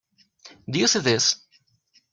Do 0.67 0.79
you 0.79 0.87
see 0.87 0.97
this? 0.97 1.35